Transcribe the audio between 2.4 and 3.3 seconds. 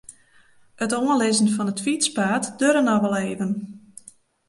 duorre noch wol